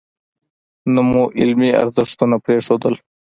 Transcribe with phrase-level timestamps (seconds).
[0.93, 2.93] نه مو علمي ارزښتونه پرېښودل.